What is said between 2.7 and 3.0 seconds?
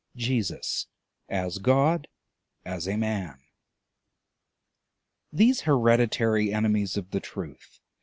A